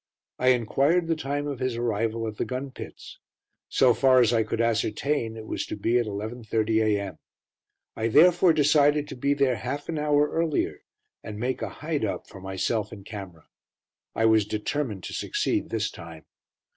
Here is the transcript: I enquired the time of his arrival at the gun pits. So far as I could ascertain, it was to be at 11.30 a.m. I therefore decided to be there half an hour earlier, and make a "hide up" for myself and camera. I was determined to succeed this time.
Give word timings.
I 0.39 0.47
enquired 0.47 1.05
the 1.05 1.15
time 1.15 1.45
of 1.45 1.59
his 1.59 1.75
arrival 1.77 2.27
at 2.27 2.37
the 2.37 2.43
gun 2.43 2.71
pits. 2.71 3.19
So 3.69 3.93
far 3.93 4.19
as 4.19 4.33
I 4.33 4.41
could 4.41 4.59
ascertain, 4.59 5.37
it 5.37 5.45
was 5.45 5.63
to 5.67 5.75
be 5.75 5.99
at 5.99 6.07
11.30 6.07 6.83
a.m. 6.83 7.19
I 7.95 8.07
therefore 8.07 8.51
decided 8.51 9.07
to 9.09 9.15
be 9.15 9.35
there 9.35 9.57
half 9.57 9.89
an 9.89 9.99
hour 9.99 10.27
earlier, 10.31 10.79
and 11.23 11.37
make 11.37 11.61
a 11.61 11.69
"hide 11.69 12.03
up" 12.03 12.27
for 12.27 12.41
myself 12.41 12.91
and 12.91 13.05
camera. 13.05 13.45
I 14.15 14.25
was 14.25 14.47
determined 14.47 15.03
to 15.03 15.13
succeed 15.13 15.69
this 15.69 15.91
time. 15.91 16.25